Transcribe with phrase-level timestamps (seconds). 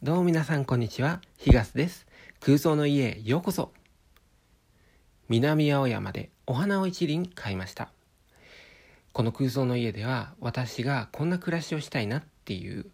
[0.00, 2.06] どうも皆さんこんにちは、ヒガスです。
[2.38, 3.72] 空想の家へようこそ。
[5.28, 7.90] 南青山でお花を一輪買いました。
[9.12, 12.86] この空想の家では私がこんな暮らしをしたいなっていう、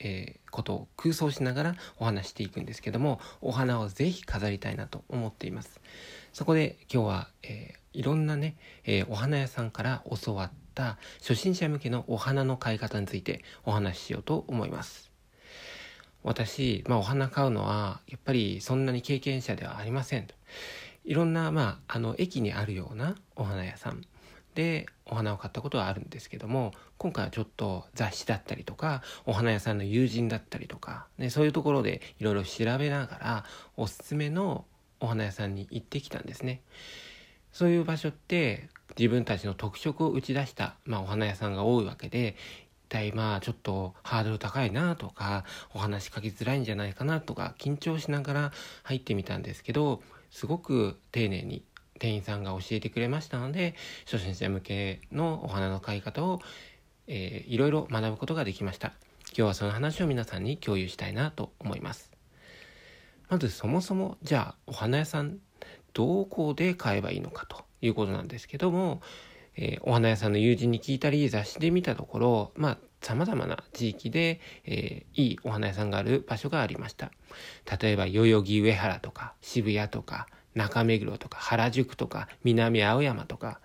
[0.00, 5.80] えーことを空想しながらお話していくんですけども、お花をぜひ飾りたいなと思っています。
[6.34, 15.09] そこで今日は、えーいろんなね、えーお花屋さんから教わった初心者向けのお花の買い方についてお話ししようと思います。
[16.22, 20.28] 私、まあ、お花買うのはやっぱりそんなに経験者ではありません
[21.04, 24.02] いろんな、まあ、あの駅にあるようなお花屋さん
[24.54, 33.44] でお花を買ったことはあるんですけども今回はちょっと雑誌だったりとかお花屋さんの友人だったりとか、ね、そういうところでいろいろ調べながら
[33.76, 34.64] おすすめの
[34.98, 36.60] お花屋さんに行ってきたんですね。
[37.52, 42.36] そういう場所って自分たちの特色を打ち出した、まあ、お花屋さんが多いわけで
[42.90, 51.62] 一体まあちょっとハードル高いなとかお話しかけづらいんじゃないかなとか緊張しながら入ってみたんですけどすごく丁寧に
[52.00, 53.76] 店員さんが教えてくれましたので
[54.10, 56.40] 初心者向けのお花の買い方を、
[57.06, 58.88] えーいろいろ学ぶことができました。
[58.88, 62.10] 今日はその話を皆さんに共有したいなと思います。
[63.28, 65.38] まずそもそもじゃあお花屋さん
[65.92, 69.02] どこで買えばいいのかということなんですけども、
[69.56, 77.10] えーお花屋さんの友人に聞いたり雑誌で見たところまあ様々な地域で、えーいいお花屋さんがある場所がありました。
[77.80, 83.60] 例えば代々木上原とか渋谷とか中目黒とか原宿とか南青山とか。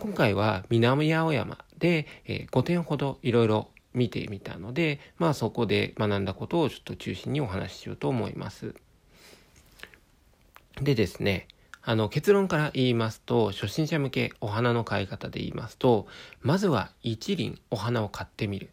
[0.00, 8.74] 今回は南青山で、えー5点ほどいろいろ見てみたのでまあそこで学んだことをちょっと中心にお話ししようと思います。
[10.80, 11.46] でですね、
[11.86, 16.06] あの結論から言いますと、初心者向けお花の買い方で言いますと、
[16.40, 18.70] まずは一輪お花を買ってみる。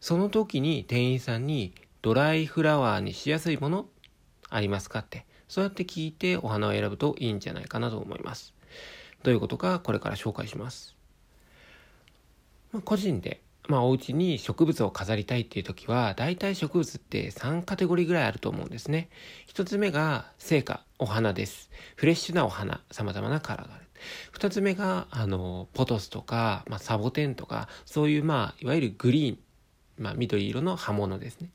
[0.00, 3.86] その時に店員さんにドライフラワーにしやすいもの
[4.50, 8.52] ありますかって、そうやって聞いてお花を選ぶといいんじゃないかなと思います。
[9.22, 10.94] どういうことかこれから紹介します。
[12.70, 19.08] まあ、個人で、まあ、お家に植物を飾りたいっていう時は、大体植物って3カテゴリーぐらいあると思うんですね。
[19.46, 21.70] 一つ目が成果、お花です。
[21.94, 23.84] フレッシュなお花、様々なカラーがある。
[24.32, 29.38] 二つ目が、あの、ポトスとか、まあ、サボテンとか、そういう、まあ、いわゆるグリーン、
[29.96, 31.50] まあ、緑色の葉物ですね。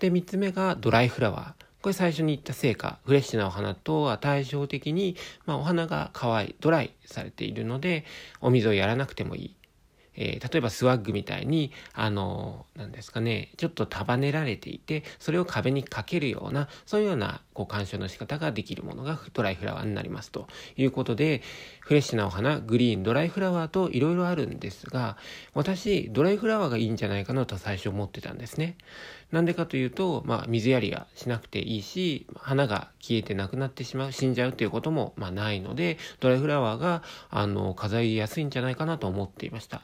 [0.00, 1.64] で、三つ目がドライフラワー。
[1.80, 5.16] これ最初に言った成果、フレッシュなお花とは対照的に、
[5.46, 8.04] まあ、お花が乾い、ドライされているので、
[8.40, 9.56] お水をやらなくてもいい。
[10.16, 21.42] えー例えばスワッグみたいに、あのなんですかね、ちょっと束ねられていて、それを壁にかけるような、そういうような、こう、鑑賞の仕方ができるものがドライフラワーになりますということで、
[21.80, 25.16] フレッシュなお花、グリーン、ドライフラワーといろいろあるんですが、
[25.54, 28.76] 私、ドライフラワーがいいんじゃないかなと最初思ってたんですね。
[29.32, 39.82] なんでかというと、まあ、水やりがしなくていいし、花が消えてなくなってしまう、死んじゃうということも、まあ、ないので、ドライフラワーが、あの、飾りやすいんじゃないかなと思っていました。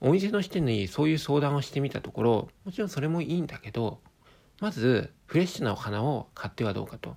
[0.00, 4.00] お店の人にそういう相談をしてみたところ、もちろんそれもいいんだけど、
[4.60, 7.16] まず、フレッシュなお花を買ってはどうかと。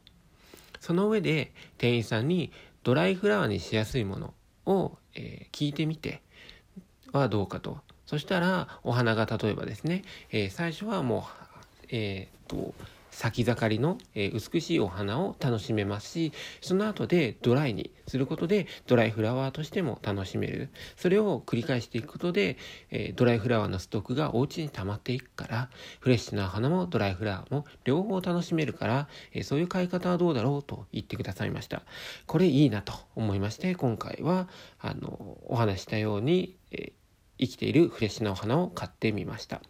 [0.79, 2.51] その上で、店員さんに
[2.83, 4.33] ドライフラワーにしやすいもの
[4.65, 6.21] を、えー聞いてみて
[7.11, 7.79] はどうかと。
[8.05, 11.46] そしたら、お花が例えばですね、えー最初はもう、
[11.89, 12.73] えーと、
[13.17, 20.69] 咲き盛りの、えー美しいお花を楽しめますし、その後でドライにすることで、ドライフラワーとしても楽しめる。
[20.95, 22.57] それを繰り返していくことで、
[22.91, 31.81] えードライフラワーのストックがお家に溜まっていくから、フレッシュな花もドライフラワーも両方楽しめるから、えーそういう買い方はどうだろうと言ってくださいました。
[32.27, 34.47] これいいなと思いまして、今回は、
[34.79, 36.93] あの、お話ししたように、え
[37.39, 39.61] 生きているフレッシュなお花を買ってみました。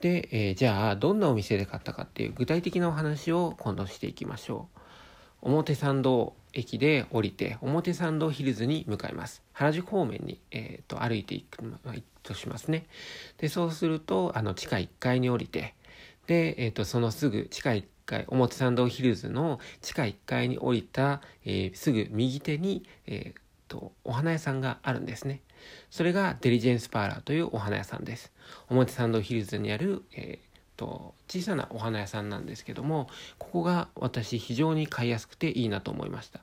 [0.00, 4.78] で、えーじゃあどんなお店で買ったかっていう具体的なお話を今度していきましょう。
[5.40, 9.42] 表参道駅で降りて表参道ヒルズに向かいます。
[9.52, 12.86] 原宿方面に、えーと歩いていくまあとしますね。
[13.38, 15.74] でそうするとあの地下1階に降りて
[16.26, 25.42] で、えー、とそのすぐ地下1階表参道ヒルズの地下1階に降りた、えーすぐ右手に、えーとお花屋さんがあるんですね
[25.90, 28.32] それがデリジェンスパーラーというお花屋さんです。
[28.68, 30.48] 表参道ヒルズにある、えー
[30.78, 36.40] と小さなお花屋さんなんですけども、ここが私非常に買いやすくていいなと思いました。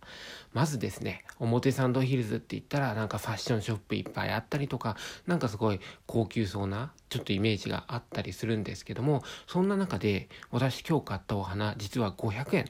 [0.54, 12.66] まずですね、表参道ヒルズって言ったらなんかファッションショップいっぱいあったりとか、なんかすごい高級そうなちょっとイメージがあったりするんですけども、そんな中で私今日買ったお花実は500円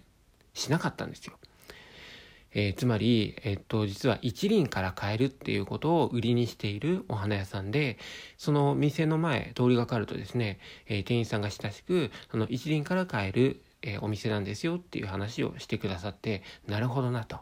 [0.54, 1.34] しなかったんですよ。
[2.56, 8.00] えー、つまり、えっと、実は一輪から買えるっていうことを売りにしているお花屋さんで、
[8.38, 17.40] その店の前、通りがかるとですね、えー、店員さんが親しく、その一輪から買える、えー、お店なんですよっていう話をしてくださって、なるほどなと。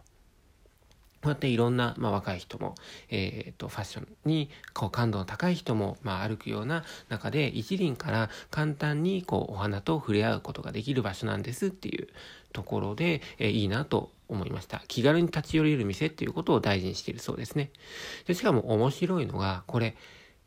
[1.23, 2.75] こうやっていろんな、まあ、若い人も、
[3.09, 12.09] えー、とファッションにこう感度の高い人も、まあ、歩くような中で一輪から簡単にこうお花と触れ合うことができる場所なんですっていう
[12.51, 14.81] ところで、えー、いいなと思いました。
[14.87, 17.71] 気軽に立ち寄れる店っていうことを大事にしているそうですね。
[18.25, 19.95] でしかも面白いのが、これ、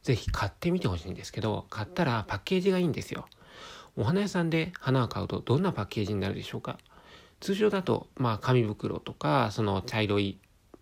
[0.02, 3.26] ぜひ買ってみてほしいんですけど、買ったらパッケージがいいんですよ。
[3.96, 6.78] お花屋さんで花を買うとどんなパッケージになるでしょうか
[7.40, 10.38] 通常だと、まあ、紙袋とか、その茶色い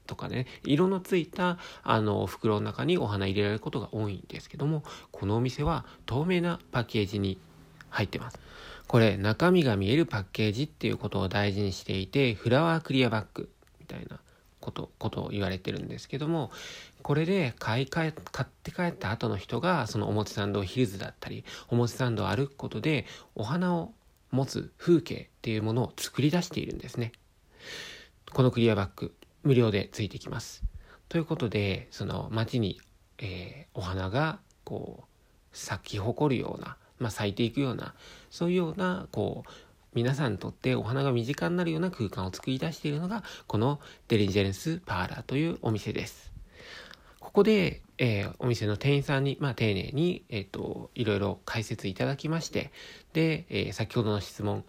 [0.06, 7.38] とかね、色のついた、あの、袋の中にお花入れられることが多いんですけども、このお店は透明なパッケージに
[7.94, 8.38] 入ってます。
[8.86, 13.48] これ中身が見えるパッケージっていうことを大事にしていてフラワークリアバッグ
[13.80, 14.18] みたいな
[14.60, 16.50] ことことを言われてるんですけども
[17.02, 23.92] これで買い替え買って帰った後の人がその表参道ヒルズだったり表参道を歩くことでお花を
[24.30, 27.12] 持つ風景っていうものを作り出しているんですね
[28.32, 30.62] このクリアバッグ無料でついてきます
[31.08, 32.80] ということでその街に、
[33.18, 35.06] えー、お花がこう
[35.52, 37.94] 咲き誇るようなまあ、咲いていくような
[38.30, 39.50] そういうようなこう
[39.94, 46.32] 皆さんにとってお花が身近になるような空間を作り出しているのがこのデリジェネスパーラーというお店です。
[47.20, 52.70] ここで、えー、お店の店員さんに、まあ、丁寧に、えっ、ー、と、いろいろ解説いただきまして、
[53.12, 54.64] で、えー、先ほどの質問、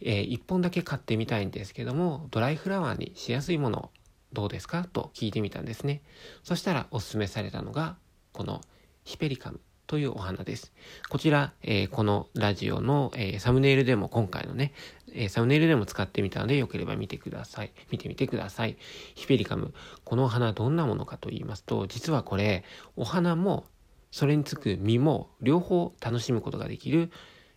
[0.00, 3.90] えー、1本だけ買ってみたいんですけども、ドライフラワーにしやすいもの
[4.32, 4.84] どうですか？
[4.84, 6.02] と聞いてみたんですね。
[6.44, 7.96] そしたらおすすめされたのが、
[8.32, 8.60] この
[9.04, 10.70] ヒペリカムというお花です。
[11.08, 14.74] こちら、えー、このラジオの、えー、サムネイルでも今回のね、
[15.14, 17.72] えー、サムネイルでも使ってみたので、よければ見てください。
[17.90, 18.76] 見てみてください。
[19.14, 19.72] ヒペリカム。
[20.04, 22.64] このお花どんなものかと言いますと、実はこれ、
[22.96, 23.64] お花も、
[24.10, 27.10] それにつく実も、両方楽しむことができる、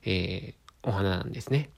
[0.05, 1.69] えお花なんですね。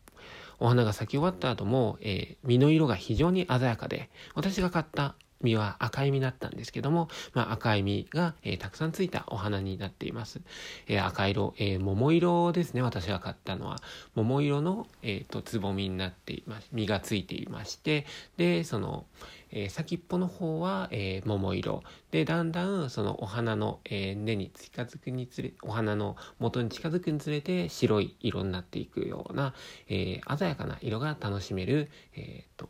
[0.59, 10.41] お花が咲き終わった後も、え実の色が非常に鮮やかで、私が買った実は赤い実だったんですけども、まあ、赤い実が、えー、たくさんついたお花になっています。
[10.87, 13.77] えー、赤色、えー、桃色ですね、私が買ったのは。
[14.15, 16.69] 桃色の、えーと、つぼみになっています。
[16.71, 18.05] 実がついていまして、
[18.37, 19.05] で、その、
[19.51, 21.83] えー、先っぽの方は、えー、桃色。
[22.11, 29.53] で、だんだんそのお花の、えー、根に近づくにつれ、お花の元に近づくにつれて白い色になっていくような、
[29.87, 32.69] えー、鮮やかな色が楽しめる、えーと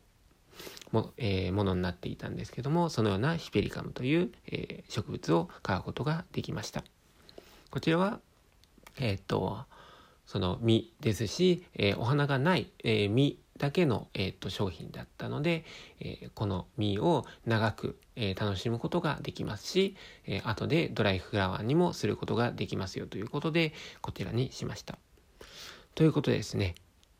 [0.91, 6.83] も,、え、ものになっていたんですけどもそのようなヒペリカムという、え、植物を買うことができました
[7.71, 8.19] こちらは
[8.99, 9.65] えっ、と
[10.25, 15.65] その実ですし、え、お花がない、えー、実だけの、えーと、商品だったので、
[15.99, 19.95] え、この実を長く、え、楽しむことができますし、
[20.25, 24.97] えー、後でドライフラワーにもすることができますよということでこちらにしました。
[25.95, 26.73] ということでですね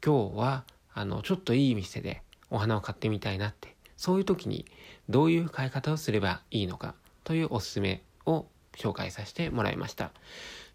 [0.03, 0.63] 今日は
[0.93, 4.65] あのちょっといい店でお花を買ってみたいなって、そういう時に
[5.09, 6.95] どういう買い方をすればいいのか
[7.25, 8.45] というおすすめを
[8.77, 10.11] 紹介させてもらいました。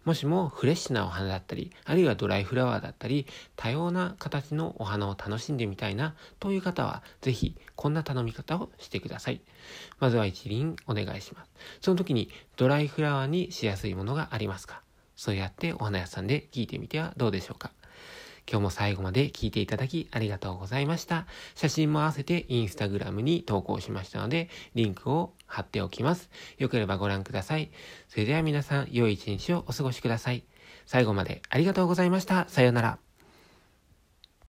[0.05, 9.41] もしもフレッシュなお花だったり、あるいはドライフラワーだったり、多様な形のお花を楽しんでみたいなという方は、ぜひこんな頼み方をしてください。
[9.99, 11.51] まずは一輪お願いします。
[11.81, 14.81] その時にドライフラワーにしやすいものがありますか？
[15.15, 17.71] そうやってお花屋さんで聞いてみてはどうでしょうか？
[18.49, 21.27] 今日も最後まで聞いていただきありがとうございました。
[21.53, 26.31] 写真も合わせてインスタグラムに投稿しましたので、リンクを貼っておきます。
[26.57, 27.69] よければご覧ください。
[28.07, 30.43] それでは皆さん、良い一日をお過ごしください。
[30.87, 32.49] 最後までありがとうございました。
[32.49, 33.08] さようなら。